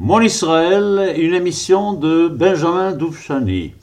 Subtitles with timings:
[0.00, 3.74] Mon Israël, une émission de Benjamin Doufchani.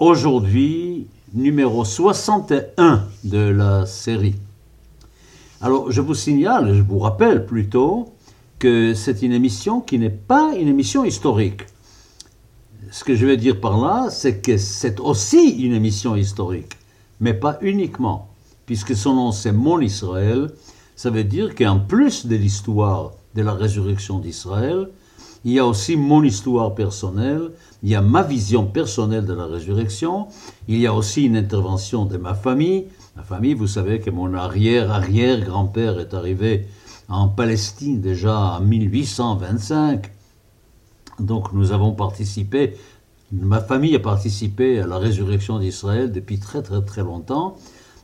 [0.00, 4.34] Aujourd'hui, numéro 61 de la série.
[5.60, 8.08] Alors, je vous signale, je vous rappelle plutôt,
[8.58, 11.62] que c'est une émission qui n'est pas une émission historique.
[12.90, 16.72] Ce que je vais dire par là, c'est que c'est aussi une émission historique,
[17.20, 18.28] mais pas uniquement,
[18.66, 20.50] puisque son nom c'est Mon Israël,
[20.96, 24.88] ça veut dire qu'en plus de l'histoire de la résurrection d'Israël,
[25.44, 27.50] il y a aussi mon histoire personnelle,
[27.82, 30.26] il y a ma vision personnelle de la résurrection,
[30.66, 32.86] il y a aussi une intervention de ma famille.
[33.16, 36.66] Ma famille, vous savez que mon arrière-arrière-grand-père est arrivé
[37.08, 40.10] en Palestine déjà en 1825.
[41.20, 42.74] Donc nous avons participé,
[43.32, 47.56] ma famille a participé à la résurrection d'Israël depuis très très très longtemps.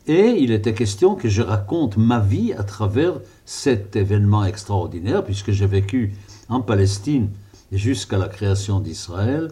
[0.07, 3.15] Et il était question que je raconte ma vie à travers
[3.47, 6.15] cet événement extraordinaire, puisque j'ai vécu
[6.49, 7.31] en Palestine
[7.73, 9.51] jusqu'à la création d'Israël.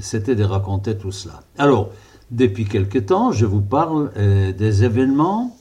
[0.00, 1.42] C'était de raconter tout cela.
[1.58, 1.90] Alors,
[2.30, 5.56] depuis quelque temps, je vous parle euh, des événements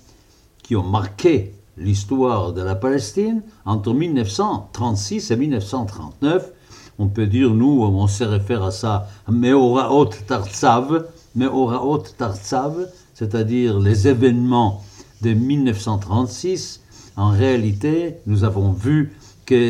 [0.63, 6.51] qui ont marqué l'histoire de la Palestine entre 1936 et 1939.
[6.99, 14.07] On peut dire, nous, on se réfère à ça, Meoraot Tartsav, Meoraot Tartsav, c'est-à-dire les
[14.07, 14.83] événements
[15.21, 16.81] de 1936,
[17.17, 19.13] en réalité, nous avons vu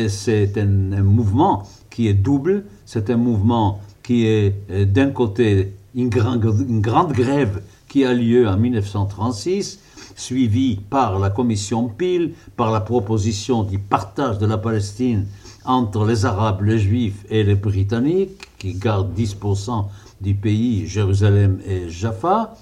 [0.08, 6.08] c'est un, mouvement qui est double, c'est un mouvement qui est euh, d'un côté une,
[6.08, 9.80] grande grève qui a lieu en 1936,
[10.16, 15.26] suivie par la commission Peel, par la proposition du partage de la Palestine
[15.64, 19.86] entre les Arabes, les Juifs et les Britanniques, qui gardent 10%
[20.20, 22.54] du pays, Jérusalem et Jaffa,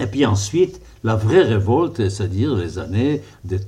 [0.00, 3.58] et puis ensuite, la vraie révolte, c'est-à-dire les années de,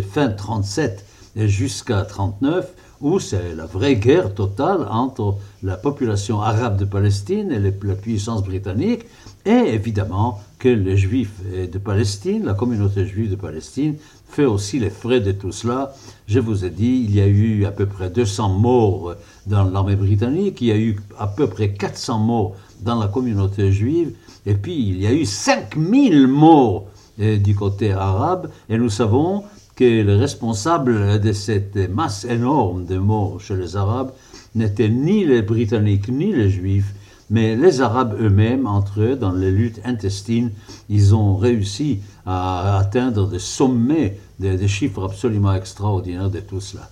[0.00, 1.04] fin 37
[1.36, 7.58] jusqu'à 39, où c'est la vraie guerre totale entre la population arabe de Palestine et
[7.58, 9.04] la puissance britannique,
[9.44, 11.40] et évidemment que les juifs
[11.70, 13.96] de Palestine, la communauté juive de Palestine,
[14.28, 15.94] fait aussi les frais de tout cela.
[16.26, 19.14] Je vous ai dit, il y a eu à peu près 200 morts
[19.46, 23.70] dans l'armée britannique, il y a eu à peu près 400 morts dans la communauté
[23.70, 24.12] juive,
[24.46, 26.86] et puis, il y a eu 5000 morts
[27.20, 29.42] euh, du côté arabe, et nous savons
[29.76, 34.12] que le responsable de cette masse énorme de morts chez les Arabes
[34.54, 36.94] n'étaient ni les Britanniques ni les Juifs,
[37.28, 40.50] mais les Arabes eux-mêmes, entre eux, dans les luttes intestines,
[40.88, 46.88] ils ont réussi à atteindre des sommets, des, chiffres absolument extraordinaires de tout cela.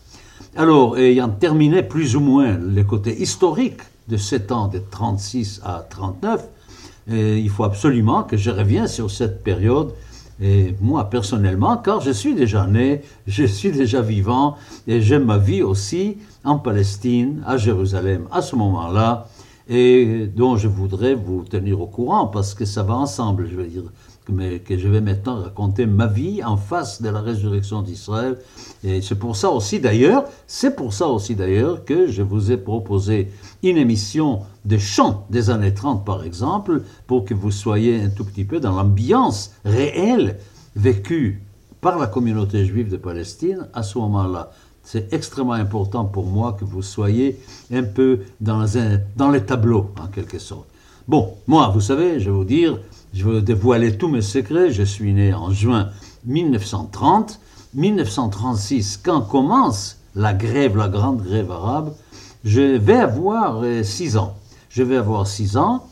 [0.56, 5.86] Alors, ayant terminé plus ou moins le côté historique de sept ans, de 36 à
[5.88, 6.44] 39,
[7.10, 9.92] et il faut absolument que je revienne sur cette période.
[10.40, 14.56] Et moi, personnellement, car je suis déjà né, je suis déjà vivant,
[14.86, 19.28] et j'ai ma vie aussi en Palestine, à Jérusalem, à ce moment-là,
[19.68, 23.66] et dont je voudrais vous tenir au courant, parce que ça va ensemble, je veux
[23.66, 23.84] dire
[24.30, 28.38] mais que je vais maintenant raconter ma vie en face de la résurrection d'Israël.
[28.82, 32.56] Et c'est pour ça aussi d'ailleurs, c'est pour ça aussi d'ailleurs que je vous ai
[32.56, 33.30] proposé
[33.62, 38.24] une émission de chants des années 30 par exemple, pour que vous soyez un tout
[38.24, 40.38] petit peu dans l'ambiance réelle
[40.76, 41.42] vécue
[41.80, 44.50] par la communauté juive de Palestine à ce moment-là.
[44.82, 47.40] C'est extrêmement important pour moi que vous soyez
[47.72, 48.66] un peu dans,
[49.16, 50.66] dans les tableaux, en quelque sorte.
[51.08, 52.78] Bon, moi, vous savez, je vais vous dire,
[53.14, 54.72] je veux dévoiler tous mes secrets.
[54.72, 55.90] Je suis né en juin
[56.26, 57.40] 1930.
[57.74, 61.92] 1936, quand commence la grève, la grande grève arabe,
[62.44, 64.36] je vais avoir 6 euh, ans.
[64.68, 65.86] Je vais avoir 6 ans.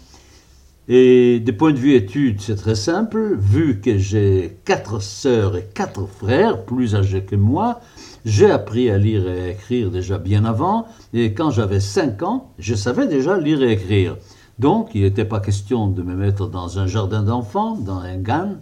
[0.88, 3.36] Et de point de vue études, c'est très simple.
[3.38, 7.80] Vu que j'ai quatre sœurs et quatre frères plus âgés que moi,
[8.24, 10.86] j'ai appris à lire et à écrire déjà bien avant.
[11.14, 14.16] Et quand j'avais 5 ans, je savais déjà lire et écrire.
[14.62, 18.58] Donc, il n'était pas question de me mettre dans un jardin d'enfants, dans un GAN,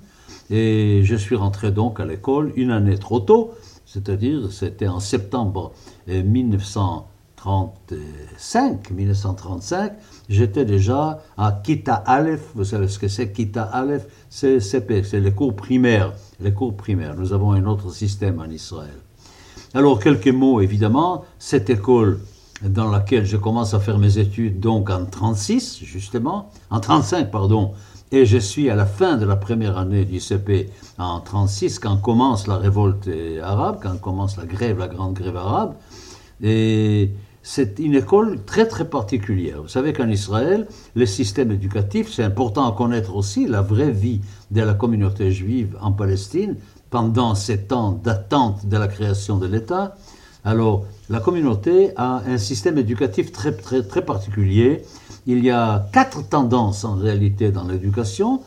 [0.48, 3.50] et je suis rentré donc à l'école une année trop tôt,
[3.84, 5.72] c'est-à-dire c'était en septembre
[6.08, 9.92] 1935, 1935,
[10.30, 15.20] j'étais déjà à Kita Aleph, vous savez ce que c'est Kita Aleph, c'est CP, c'est
[15.20, 17.14] les cours primaires, les cours primaires.
[17.14, 18.96] Nous avons un autre système en Israël.
[19.74, 22.20] Alors quelques mots évidemment, cette école
[22.62, 27.72] dans laquelle je commence à faire mes études donc en 36 justement, en 35 pardon,
[28.12, 31.96] et je suis à la fin de la première année du CP en 36 quand
[31.96, 33.08] commence la révolte
[33.42, 35.74] arabe, quand commence la grève, la grande grève arabe,
[36.42, 37.10] et
[37.42, 39.62] c'est une école très très particulière.
[39.62, 44.20] Vous savez qu'en Israël, le système éducatif, c'est important à connaître aussi la vraie vie
[44.50, 46.56] de la communauté juive en Palestine
[46.90, 49.96] pendant ces temps d'attente de la création de l'État
[50.44, 54.82] Alors, la communauté a un système éducatif très, très, très particulier.
[55.26, 58.40] Il y a quatre tendances en réalité dans l'éducation.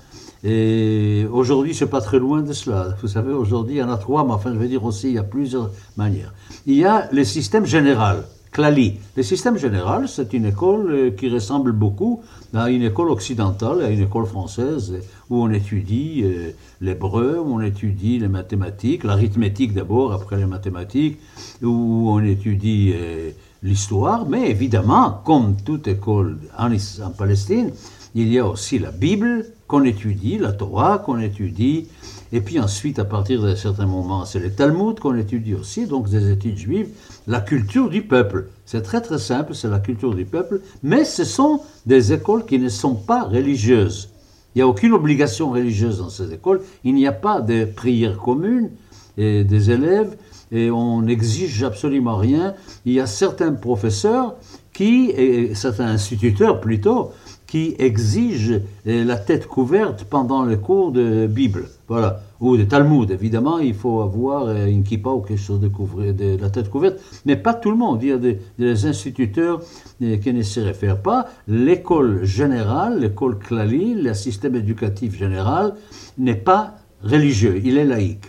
[0.43, 2.95] Et aujourd'hui, c'est pas très loin de cela.
[3.01, 5.13] Vous savez, aujourd'hui, il y en a trois, mais enfin, je veux dire aussi, il
[5.13, 6.33] y a plusieurs manières.
[6.65, 8.23] Il y a le système général.
[8.53, 8.99] Clali.
[9.17, 12.21] Le système général, c'est une école euh, qui ressemble beaucoup
[12.53, 14.93] à une école occidentale, à une école française,
[15.31, 21.17] où on étudie euh, l'hébreu, où on étudie les mathématiques, l'arithmétique d'abord, après les mathématiques,
[21.63, 23.31] où on étudie euh,
[23.63, 27.71] l'histoire, mais évidemment, comme toute école en, en Palestine,
[28.13, 31.87] il y a aussi la Bible qu'on étudie, la Torah qu'on étudie,
[32.35, 36.09] et puis ensuite, à partir d'un certain moment, c'est le Talmud qu'on étudie aussi, donc
[36.09, 36.89] des études juives,
[37.27, 38.47] la culture du peuple.
[38.65, 42.57] C'est très très simple, c'est la culture du peuple, mais ce sont des écoles qui
[42.57, 44.09] ne sont pas religieuses.
[44.55, 48.17] Il n'y a aucune obligation religieuse dans ces écoles, il n'y a pas de prières
[48.17, 48.71] communes
[49.15, 50.17] et des élèves,
[50.51, 52.55] et on n'exige absolument rien.
[52.85, 54.33] Il y a certains professeurs
[54.73, 57.11] qui, et certains instituteurs plutôt,
[57.53, 63.11] qui exige la tête couverte pendant les cours de Bible, voilà, ou de Talmud.
[63.11, 67.35] Évidemment, il faut avoir une kippa ou quelque chose de, couvrir, la tête couverte, mais
[67.35, 68.01] pas tout le monde.
[68.01, 69.61] Il y a des, instituteurs
[70.01, 71.27] euh, qui ne s'y réfèrent pas.
[71.47, 75.75] L'école générale, l'école Klali, le système éducatif général,
[76.17, 78.25] n'est pas religieux, il est laïque.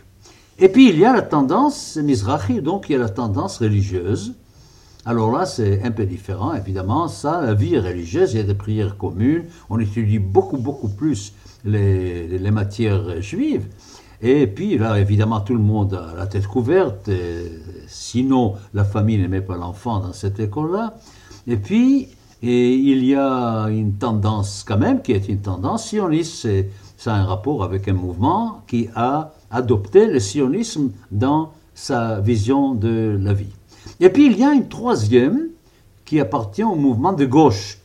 [0.59, 4.35] Et puis il y a la tendance Mizrahi, donc il y a la tendance religieuse.
[5.07, 7.09] Alors là, c'est un peu différent, évidemment.
[7.09, 11.35] Ça, la vie religieuse, il y a des prières communes, on étudie beaucoup, beaucoup plus
[11.65, 13.67] les, matières juives.
[14.23, 17.11] Et puis là, évidemment, tout le monde a la tête couverte,
[17.87, 20.95] sinon la famille n'aimait pas l'enfant dans cette école-là.
[21.47, 22.09] Et puis,
[22.41, 26.49] il y a une tendance quand même, qui est une tendance sioniste,
[26.97, 32.75] ça a un rapport avec un mouvement qui a adopté le sionisme dans sa vision
[32.75, 33.53] de la vie.
[34.01, 35.49] Et puis il y a une troisième
[36.05, 37.79] qui appartient au mouvement de gauche.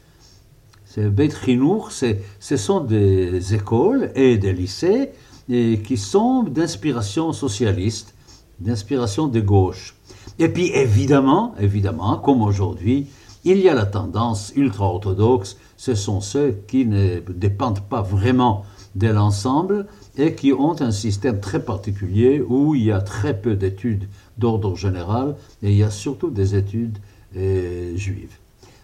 [0.85, 1.29] C'est Beit
[2.39, 5.11] ce sont des écoles et des lycées
[5.47, 8.13] qui sont d'inspiration socialiste,
[8.59, 9.95] d'inspiration de gauche.
[10.37, 13.07] Et puis évidemment, évidemment, comme aujourd'hui,
[13.43, 18.65] il y a la tendance ultra-orthodoxe, ce sont ceux qui ne dépendent pas vraiment
[18.95, 19.85] de l'ensemble
[20.17, 24.07] et qui ont un système très particulier où il y a très peu d'études
[24.37, 26.97] d'ordre général et il y a surtout des études
[27.35, 28.37] euh, juives.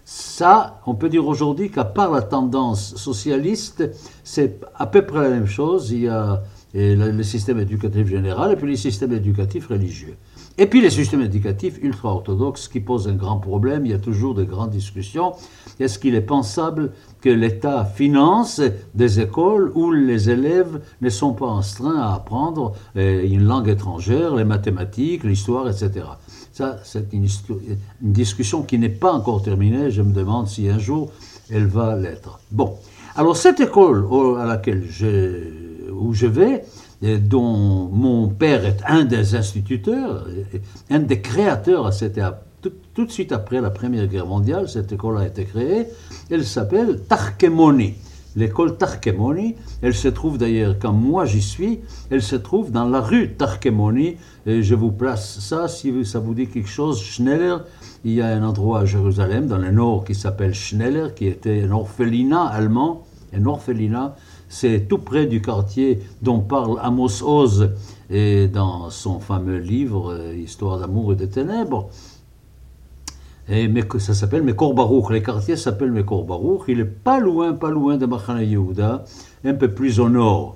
[0.03, 3.89] Ça, on peut dire aujourd'hui qu'à part la tendance socialiste,
[4.23, 5.89] c'est à peu près la même chose.
[5.91, 6.43] Il y a
[6.75, 10.15] euh, le système éducatif général et puis le système éducatif religieux.
[10.57, 14.33] Et puis les systèmes éducatifs ultra-orthodoxes qui posent un grand problème, il y a toujours
[14.33, 15.33] de grandes discussions.
[15.81, 18.61] Est-ce qu'il est pensable que l'État finance
[18.93, 24.35] des écoles où les élèves ne sont pas instruits à apprendre euh, une langue étrangère,
[24.35, 26.05] les mathématiques, l'histoire, etc.
[26.53, 27.27] Ça, c'est une,
[27.99, 29.91] discussion qui n'est pas encore terminée.
[29.91, 31.11] Je me demande si un jour
[31.49, 32.39] elle va l'être.
[32.51, 32.75] Bon,
[33.17, 34.07] alors cette école
[34.39, 34.83] à laquelle
[35.91, 36.63] où je vais,
[37.01, 40.27] dont mon père est un des instituteurs,
[40.89, 42.23] un des créateurs, c'était
[42.61, 45.87] tout, tout, de suite après la Première Guerre mondiale, cette école a été créée,
[46.29, 47.95] elle s'appelle Tarkemoni.
[48.37, 52.99] L'école Tarkemoni, elle se trouve d'ailleurs, quand moi j'y suis, elle se trouve dans la
[52.99, 57.57] rue Tarkemoni, et je vous place ça, si ça vous dit quelque chose, Schneller,
[58.03, 61.63] il y a un endroit à Jérusalem, dans le nord, qui s'appelle Schneller, qui était
[61.63, 64.15] un orphelinat allemand, un orphelinat,
[64.55, 67.71] c'est tout près du quartier dont parle Amos Oz
[68.09, 71.89] et dans son fameux livre euh, Histoire d'amour et de ténèbres.
[73.49, 73.69] Et
[73.99, 75.11] ça s'appelle Mekor Baruch.
[75.11, 76.61] Les quartiers s'appellent Mekor Baruch.
[76.69, 79.03] Il est pas loin, pas loin de Machane Yehuda,
[79.43, 80.55] un peu plus au nord.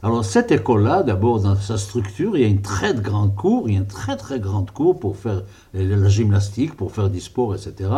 [0.00, 3.74] Alors cette école-là, d'abord dans sa structure, il y a une très grande cour, il
[3.74, 5.42] y a une très très grande cour pour faire
[5.74, 7.90] euh, la gymnastique, pour faire du sport, etc.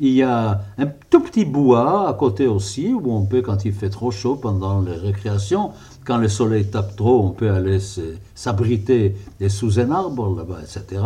[0.00, 3.72] Il y a un tout petit bois à côté aussi, où on peut, quand il
[3.72, 5.70] fait trop chaud pendant les récréations,
[6.04, 7.78] quand le soleil tape trop, on peut aller
[8.34, 9.14] s'abriter
[9.48, 11.00] sous un arbre là-bas, etc.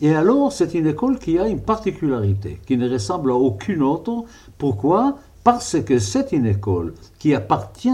[0.00, 4.24] Et alors, c'est une école qui a une particularité, qui ne ressemble à aucune autre.
[4.56, 5.18] Pourquoi?
[5.44, 7.90] Parce que c'est une école qui appartient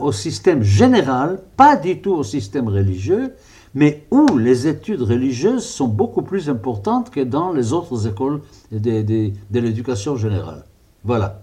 [0.00, 3.34] au système général, pas du tout au système religieux,
[3.74, 8.40] mais où les études religieuses sont beaucoup plus importantes que dans les autres écoles
[8.72, 10.64] de, l'éducation générale.
[11.04, 11.42] Voilà.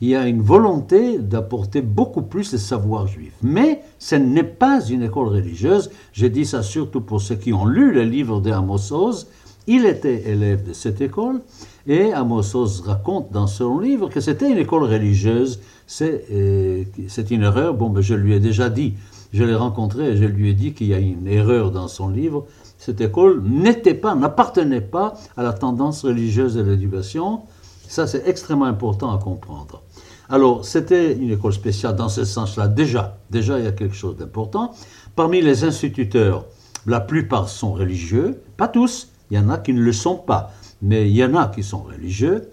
[0.00, 3.32] Il y a une volonté d'apporter beaucoup plus de savoir juif.
[3.42, 5.90] Mais ce n'est pas une école religieuse.
[6.12, 9.26] Je dis ça surtout pour ceux qui ont lu le livre d'Amos Oz.
[9.66, 11.40] Il était élève de cette école
[11.88, 15.60] et Amos Oz raconte dans son livre que c'était une école religieuse
[16.02, 17.74] euh, c'est une erreur.
[17.74, 18.94] Bon, ben, je lui ai déjà dit,
[19.32, 22.08] je l'ai rencontré et je lui ai dit qu'il y a une erreur dans son
[22.08, 22.46] livre.
[22.78, 27.42] cette école n'était pas, n'appartenait pas à la tendance religieuse de l'éducation.
[27.88, 29.82] Ça, c'est extrêmement important à comprendre.
[30.30, 32.68] Alors, c'était une école spéciale dans ce sens-là.
[32.68, 34.72] Déjà, déjà, il y a quelque chose d'important.
[35.16, 36.44] Parmi les instituteurs,
[36.86, 40.52] la plupart sont religieux, pas tous, il y en a qui ne le sont pas,
[40.82, 42.50] mais il y en a qui sont religieux.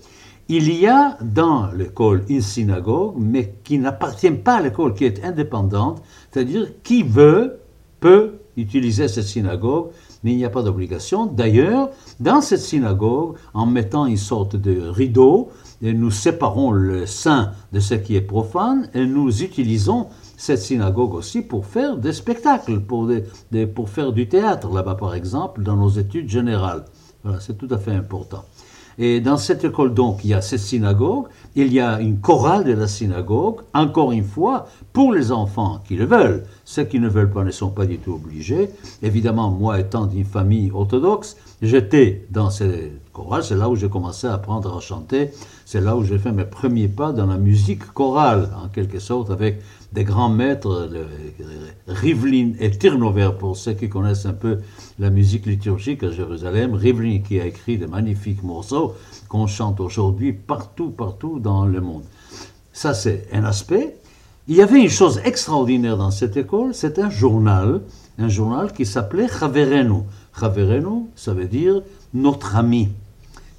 [0.47, 5.25] Il y a dans l'école une synagogue, mais qui n'appartient pas à l'école, qui est
[5.25, 7.59] indépendante, c'est-à-dire qui veut
[7.99, 9.87] peut utiliser cette synagogue,
[10.23, 11.25] mais il n'y a pas d'obligation.
[11.25, 15.49] D'ailleurs, dans cette synagogue, en mettant une sorte de rideau,
[15.81, 21.41] nous séparons le saint de ce qui est profane, et nous utilisons cette synagogue aussi
[21.41, 23.09] pour faire des spectacles, pour,
[23.73, 26.85] pour faire du théâtre là-bas par exemple, dans nos études générales.
[27.23, 28.45] Voilà, c'est tout à fait important.
[28.97, 31.25] Et dans cette école, donc, il y a cette synagogue,
[31.55, 35.95] il y a une chorale de la synagogue, encore une fois, pour les enfants qui
[35.95, 36.43] le veulent.
[36.63, 38.69] Ceux qui ne veulent pas ne sont pas du tout obligés.
[39.03, 44.27] Évidemment, moi étant d'une famille orthodoxe, j'étais dans cette chorale, c'est là où j'ai commencé
[44.27, 45.31] à apprendre à chanter,
[45.65, 49.31] c'est là où j'ai fait mes premiers pas dans la musique chorale, en quelque sorte,
[49.31, 49.61] avec
[49.93, 50.89] des grands maîtres,
[51.87, 54.59] Rivlin et Tirnover, pour ceux qui connaissent un peu
[54.99, 56.73] la musique liturgique à Jérusalem.
[56.73, 58.95] Rivlin qui a écrit de magnifiques morceaux
[59.29, 62.03] qu'on chante aujourd'hui partout, partout dans le monde.
[62.73, 63.95] Ça, c'est un aspect.
[64.49, 67.81] Il y avait une chose extraordinaire dans cette école, c'est un journal,
[68.19, 70.01] un journal qui s'appelait Chaverenu.
[70.37, 71.81] Chaverenu, ça veut dire
[72.13, 72.89] notre ami.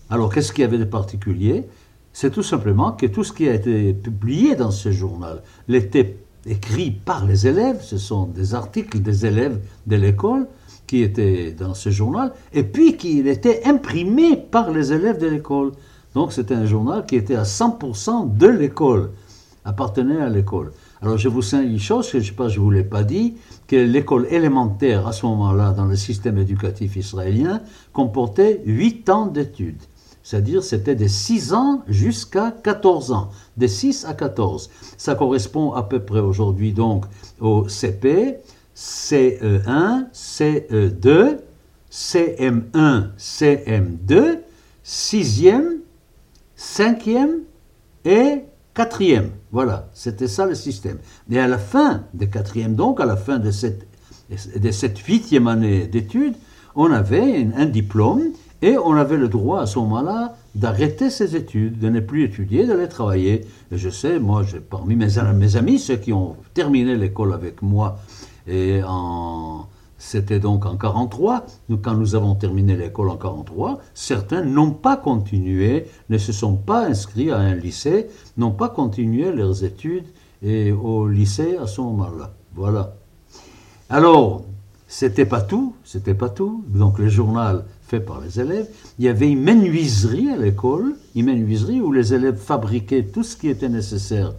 [0.08, 1.64] Alors, qu'est-ce qu'il y avait de particulier?
[2.12, 6.92] C'est tout simplement que tout ce qui a été publié dans ce journal l'était écrit
[6.92, 10.46] par les élèves, ce sont des articles des élèves de l'école
[10.86, 15.72] qui étaient dans ce journal, et puis qu'il était imprimé par les élèves de l'école.
[16.14, 19.10] Donc c'était un journal qui était à 100% de l'école,
[19.64, 20.72] appartenait à l'école.
[21.02, 23.34] Alors je vous signale une chose que je ne je vous l'ai pas dit,
[23.66, 27.60] que l'école élémentaire à ce moment-là dans le système éducatif israélien
[27.92, 29.82] comportait 8 ans d'études.
[30.26, 34.70] C'est-à-dire c'était de 6 ans jusqu'à 14 ans, de 6 à 14.
[34.96, 37.04] Ça correspond à peu près aujourd'hui donc
[37.38, 38.38] au CP,
[38.76, 41.36] CE1, CE2,
[41.92, 44.38] CM1, CM2,
[44.84, 45.62] 6e,
[46.58, 47.28] 5e
[48.04, 48.40] et
[48.74, 49.28] 4e.
[49.52, 50.98] Voilà, c'était ça le système.
[51.30, 53.86] Et à la fin de 4e, donc à la fin de cette,
[54.56, 56.34] de cette 8e année d'études,
[56.74, 61.78] on avait un diplôme et on avait le droit à ce moment-là d'arrêter ses études,
[61.78, 63.44] de ne plus étudier, d'aller travailler.
[63.70, 67.98] Et je sais, moi, parmi mes, amis, ceux qui ont terminé l'école avec moi,
[68.46, 68.80] et
[69.98, 74.96] c'était donc en 43, nous, quand nous avons terminé l'école en 43, certains n'ont pas
[74.96, 80.06] continué, ne se sont pas inscrits à un lycée, n'ont pas continué leurs études
[80.44, 82.32] au lycée à ce moment-là.
[82.54, 82.94] Voilà.
[83.90, 84.44] Alors,
[84.88, 86.64] c'était pas tout, c'était pas tout.
[86.68, 88.68] Donc le journal fait par les élèves.
[88.98, 93.36] Il y avait une menuiserie à l'école, une menuiserie où les élèves fabriquaient tout ce
[93.36, 94.34] qui était nécessaire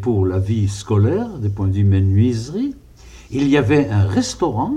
[0.00, 2.74] pour la vie scolaire, des points de vue menuiserie.
[3.30, 4.76] Il y avait un restaurant.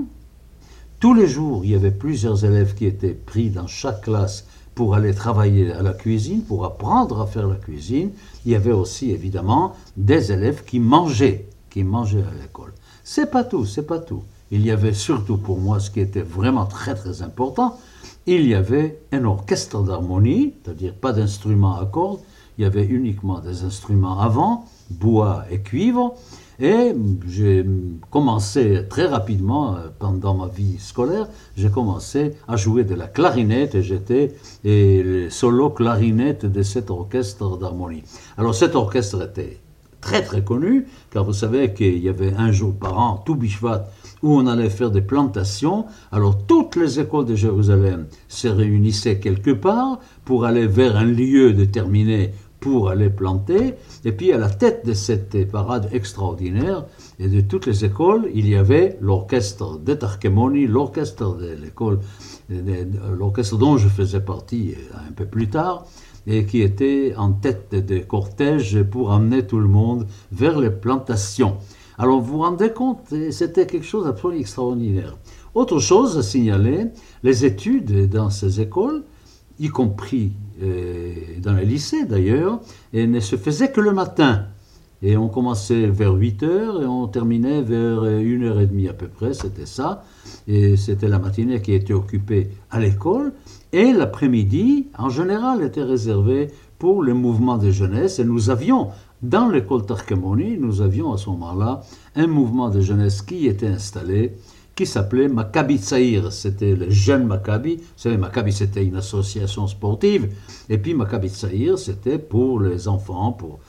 [0.99, 4.95] Tous les jours, il y avait plusieurs élèves qui étaient pris dans chaque classe pour
[4.95, 8.11] aller travailler à la cuisine, pour apprendre à faire la cuisine.
[8.45, 12.73] Il y avait aussi, évidemment, des élèves qui mangeaient, qui mangeaient à l'école.
[13.03, 16.21] C'est pas tout, c'est pas tout il y avait surtout pour moi ce qui était
[16.21, 17.77] vraiment très très important,
[18.25, 22.19] il y avait un orchestre d'harmonie, c'est-à-dire pas d'instruments à cordes,
[22.57, 26.15] il y avait uniquement des instruments avant, bois et cuivre,
[26.59, 26.95] et
[27.27, 27.65] j'ai
[28.09, 33.75] commencé très rapidement, euh, pendant ma vie scolaire, j'ai commencé à jouer de la clarinette
[33.75, 34.33] et j'étais
[34.63, 38.03] le solo clarinette de cet orchestre d'harmonie.
[38.37, 39.59] Alors cet orchestre était
[39.99, 43.89] très très connu, car vous savez qu'il y avait un jour par an, tout Bishvat,
[44.25, 45.85] où on allait faire des plantations.
[46.11, 51.53] Alors toutes les écoles de Jérusalem se réunissaient quelque part pour aller vers un lieu
[51.53, 53.75] déterminé pour aller planter.
[54.03, 56.85] Et puis à la tête de cette parade extraordinaire
[57.19, 59.93] et de toutes les écoles, il y avait l'orchestre de
[60.65, 61.99] l'orchestre de l'école,
[62.49, 64.73] l'orchestre dont je faisais partie
[65.07, 65.85] un peu plus tard,
[66.25, 71.57] et qui était en tête des cortèges pour amener tout le monde vers les plantations.
[71.97, 75.17] Alors vous vous rendez compte, c'était quelque chose d'absolument extraordinaire.
[75.53, 76.87] Autre chose à signaler,
[77.23, 79.03] les études dans ces écoles,
[79.59, 82.59] y compris euh, dans les lycées d'ailleurs,
[82.93, 84.47] ne se faisaient que le matin.
[85.01, 89.65] Et on commençait vers 8 heures et on terminait vers 1h30 à peu près, c'était
[89.65, 90.03] ça.
[90.47, 93.33] Et c'était la matinée qui était occupée à l'école.
[93.71, 98.19] Et l'après-midi, en général, était réservé pour le mouvement de jeunesse.
[98.19, 98.89] Et nous avions
[99.21, 101.81] dans l'école Tarkamoni, nous avions à ce moment-là
[102.15, 104.33] un mouvement de jeunesse qui était installé
[104.75, 106.31] qui s'appelait Maccabi Tsaïr.
[106.33, 107.77] C'était le jeune Maccabi.
[107.77, 110.29] Vous savez, Maccabi, c'était une association sportive.
[110.69, 113.59] Et puis Maccabi Tsaïr, c'était pour les enfants, pour,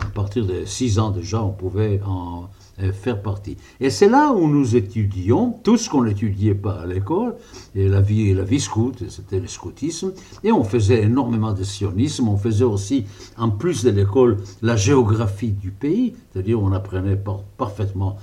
[0.00, 2.48] à partir de 6 ans déjà, on pouvait en
[2.92, 3.56] faire partie.
[3.80, 7.36] Et c'est là où nous étudions tout ce qu'on n'étudiait pas à l'école,
[7.74, 10.12] et la vie, la vie scout, c'était le scoutisme,
[10.42, 13.04] et on faisait énormément de sionisme, on faisait aussi,
[13.36, 17.20] en plus de l'école, la géographie du pays, c'est-à-dire on apprenait
[17.56, 18.16] parfaitement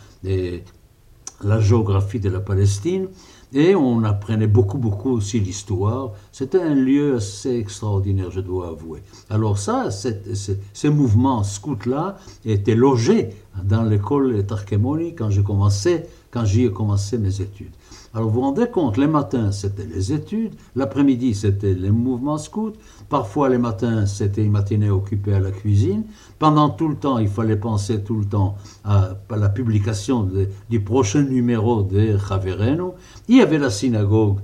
[1.44, 3.08] la géographie de la Palestine,
[3.54, 6.12] et on apprenait beaucoup, beaucoup aussi l'histoire.
[6.32, 9.04] C'était un lieu assez extraordinaire, je dois avouer.
[9.30, 13.30] Alors ça, ces mouvements scouts-là étaient logés
[13.64, 17.74] dans l'école Tarkemoni quand j'ai commencé, quand j'y ai commencé mes études.
[18.14, 22.74] Alors vous vous rendez compte, les matins c'était les études, l'après-midi c'était les mouvements scouts,
[23.08, 26.04] parfois les matins c'était une matinée occupée à la cuisine,
[26.38, 30.30] pendant tout le temps il fallait penser tout le temps à, la publication
[30.70, 32.96] du prochain numéro de Javereno,
[33.30, 34.40] il y avait la synagogue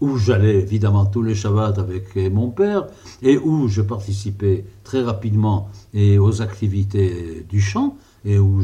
[0.00, 2.86] où j'allais évidemment tous les Shabbats avec mon père
[3.22, 8.62] et où je participais très rapidement aux activités du chant et où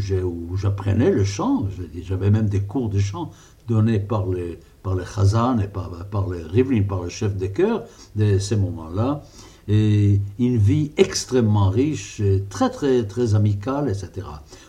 [0.56, 1.66] j'apprenais le chant.
[2.02, 3.30] J'avais même des cours de chant
[3.68, 7.50] donnés par les, par les Chazan et par, par les Rivlin, par le chef des
[7.50, 7.84] chœurs
[8.16, 9.22] de ces moments-là.
[9.70, 14.26] Et une vie extrêmement riche, très très très amicale, etc.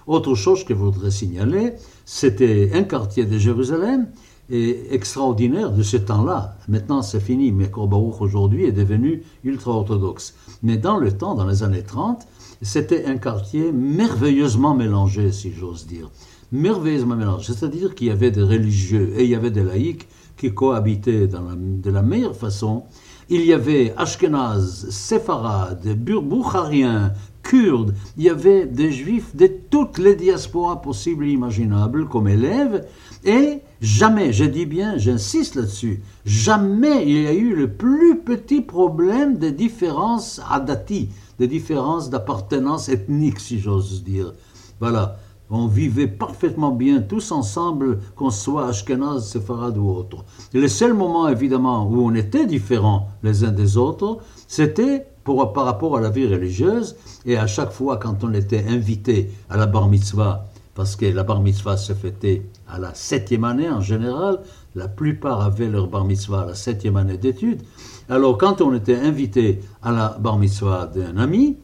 [0.08, 4.08] Autre chose que je voudrais signaler, c'était un quartier de Jérusalem
[4.50, 6.56] et extraordinaire de ce temps-là.
[6.68, 10.36] Maintenant, c'est fini, mais Korbaruch aujourd'hui est devenu ultra-orthodoxe.
[10.64, 12.26] Mais dans le temps, dans les années 30,
[12.62, 16.10] c'était un quartier merveilleusement mélangé, si j'ose dire.
[16.52, 17.54] Merveilleusement mélangé.
[17.54, 21.92] C'est-à-dire qu'il y avait des religieux et il y avait des laïcs qui cohabitaient de
[21.92, 22.84] la meilleure façon.
[23.30, 27.14] Il y avait Ashkenaz, Séfarades, Boukhariens,
[27.50, 32.86] Kurdes, il y avait des juifs de toutes les diasporas possibles et imaginables comme élèves,
[33.26, 38.62] et jamais, je dis bien, j'insiste là-dessus, jamais il y a eu le plus petit
[38.62, 44.34] problème de différence adati, des différences d'appartenance ethnique, si j'ose dire.
[44.80, 45.18] Voilà.
[45.50, 50.24] On vivait parfaitement bien tous ensemble, qu'on soit Ashkenaz, Sepharad ou autre.
[50.54, 55.08] le seul moment, évidemment, où on était différents les uns des autres, c'était
[55.54, 56.96] par rapport à la vie religieuse.
[57.26, 61.24] Et à chaque fois, quand on était invité à la bar mitzvah, parce que la
[61.24, 64.40] bar mitzvah se fêtait à la septième année en général,
[64.76, 67.62] la plupart avaient leur bar mitzvah à la septième année d'études,
[68.10, 71.58] alors, quand on était invité à la bar mitzvah d'un ami,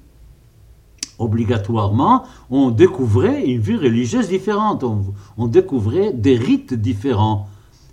[1.18, 4.84] obligatoirement, on découvrait une vie religieuse différente,
[5.38, 7.48] on, découvrait des rites différents.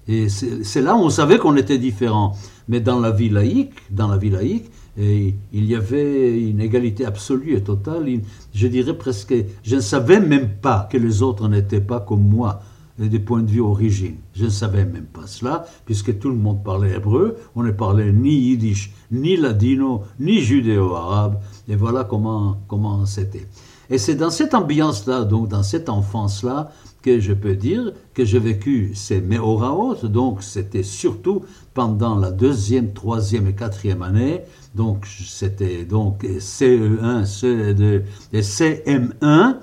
[0.06, 2.36] Et c'est là où on savait qu'on était différent.
[2.68, 7.56] Mais dans la vie laïque, dans la vie laïque, il y avait une égalité absolue
[7.56, 8.06] et totale.
[8.54, 12.62] je dirais presque, je ne savais même pas que les autres n'étaient pas comme moi
[12.98, 14.16] des points de vue origine.
[14.34, 18.12] Je ne savais même pas cela, puisque tout le monde parlait hébreu, on ne parlait
[18.12, 23.46] ni yiddish, ni ladino, ni judéo-arabe, et voilà comment comment c'était.
[23.92, 28.38] Et c'est dans cette ambiance-là, donc dans cette enfance-là, que je peux dire que j'ai
[28.38, 31.42] vécu ces Meoraot, donc c'était surtout
[31.74, 34.40] pendant la deuxième, troisième et quatrième année,
[34.74, 38.02] donc c'était donc CE1, CE2
[38.32, 39.56] et CM1,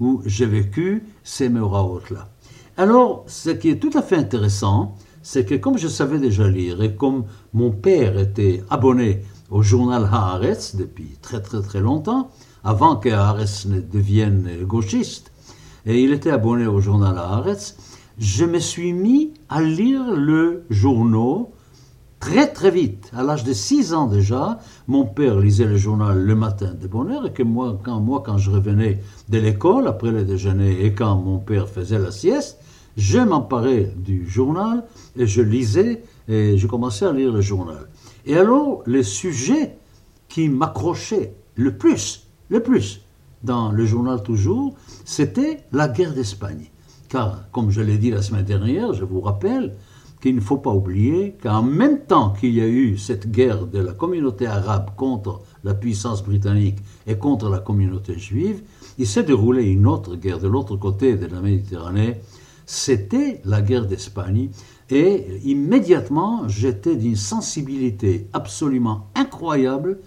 [0.00, 2.30] où j'ai vécu ces Meoraot-là.
[2.78, 6.82] Alors, ce qui est tout à fait intéressant, c'est que comme je savais déjà lire
[6.82, 12.30] et comme mon père était abonné au journal Haaretz depuis très très très longtemps,
[12.64, 15.32] avant que Haaretz ne devienne gauchiste,
[15.86, 17.76] et il était abonné au journal Haaretz,
[18.18, 21.46] je me suis mis à lire le journal
[22.20, 23.10] très très vite.
[23.16, 27.10] À l'âge de 6 ans déjà, mon père lisait le journal le matin de bonne
[27.10, 30.92] heure et que moi quand, moi, quand je revenais de l'école après le déjeuner et
[30.92, 32.58] quand mon père faisait la sieste,
[32.96, 34.84] je m'emparais du journal
[35.16, 37.88] et je lisais et je commençais à lire le journal.
[38.26, 39.76] Et alors, les sujets
[40.28, 43.00] qui m'accrochaient le plus, le plus,
[43.42, 46.70] dans le journal toujours, c'était la guerre d'Espagne.
[47.08, 49.76] Car, comme je l'ai dit la semaine dernière, je vous rappelle
[50.20, 53.78] qu'il ne faut pas oublier qu'en même temps qu'il y a eu cette guerre de
[53.78, 58.62] la communauté arabe contre la puissance britannique et contre la communauté juive,
[58.98, 62.20] il s'est déroulé une autre guerre de l'autre côté de la Méditerranée
[62.70, 64.50] c'était la guerre d'Espagne.
[64.90, 69.98] Et immédiatement, j'étais d'une sensibilité absolument incroyable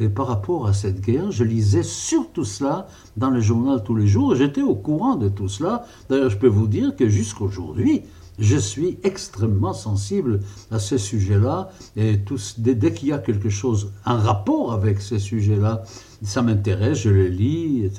[0.00, 1.30] et par rapport à cette guerre.
[1.30, 4.34] Je lisais surtout cela dans le journal tous les jours.
[4.34, 5.86] J'étais au courant de tout cela.
[6.08, 8.02] D'ailleurs, je peux vous dire que jusqu'aujourd'hui,
[8.38, 11.70] je suis extrêmement sensible à ces sujets-là.
[11.96, 12.20] Et
[12.58, 15.82] dès, dès qu'il y a quelque chose, un rapport avec ces sujets-là,
[16.22, 17.90] ça m'intéresse, je les lis.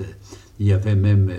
[0.60, 1.32] Il y avait même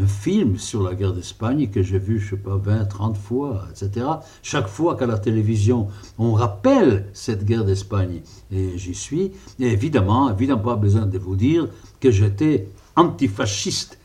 [0.00, 3.66] un film sur la guerre d'Espagne que j'ai vu, je sais pas, 20, 30 fois,
[3.70, 4.06] etc.
[4.42, 10.30] Chaque fois qu'à la télévision, on rappelle cette guerre d'Espagne, et j'y suis, et évidemment,
[10.30, 11.68] évidemment pas besoin de vous dire
[12.00, 13.98] que j'étais antifasciste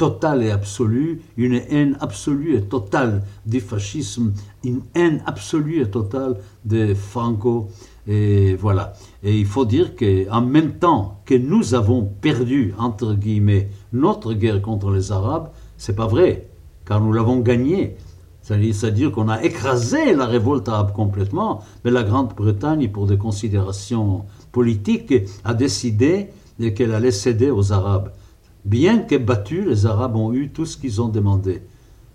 [0.00, 4.32] total et absolu, une haine absolue et totale du fascisme,
[4.64, 7.68] une haine absolue et totale de Franco.
[8.06, 8.94] Et voilà.
[9.22, 14.62] Et il faut dire qu'en même temps que nous avons perdu, entre guillemets, notre guerre
[14.62, 16.48] contre les Arabes, c'est pas vrai,
[16.84, 17.96] car nous l'avons gagnée.
[18.42, 25.14] C'est-à-dire qu'on a écrasé la révolte arabe complètement, mais la Grande-Bretagne, pour des considérations politiques,
[25.44, 26.30] a décidé
[26.74, 28.10] qu'elle allait céder aux Arabes.
[28.64, 31.62] Bien que battus, les Arabes ont eu tout ce qu'ils ont demandé.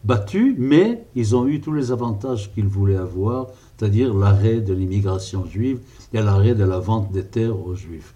[0.03, 5.45] Battus, mais ils ont eu tous les avantages qu'ils voulaient avoir, c'est-à-dire l'arrêt de l'immigration
[5.45, 5.79] juive
[6.13, 8.13] et l'arrêt de la vente des terres aux Juifs.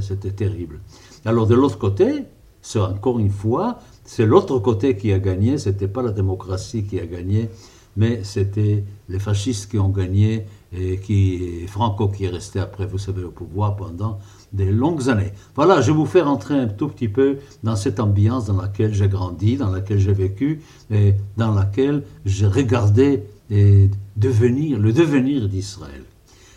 [0.00, 0.80] C'était terrible.
[1.24, 2.24] Alors de l'autre côté,
[2.60, 6.84] c'est encore une fois, c'est l'autre côté qui a gagné, ce n'était pas la démocratie
[6.84, 7.48] qui a gagné,
[7.96, 12.98] mais c'était les fascistes qui ont gagné et qui, Franco qui est resté après, vous
[12.98, 14.18] savez, au pouvoir pendant
[14.52, 15.32] des longues années.
[15.56, 18.94] Voilà, je vais vous faire entrer un tout petit peu dans cette ambiance dans laquelle
[18.94, 26.04] j'ai grandi, dans laquelle j'ai vécu et dans laquelle j'ai regardé devenir, le devenir d'Israël.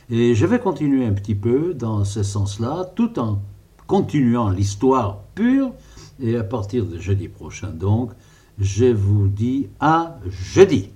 [0.10, 3.42] Et je vais continuer un petit peu dans ce sens-là, tout en
[3.88, 5.72] continuant l'histoire pure.
[6.20, 8.12] Et à partir de jeudi prochain, donc,
[8.60, 10.90] je vous dis à jeudi.